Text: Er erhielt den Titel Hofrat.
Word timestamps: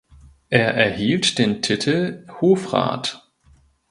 Er 0.49 0.73
erhielt 0.73 1.37
den 1.37 1.61
Titel 1.61 2.25
Hofrat. 2.41 3.31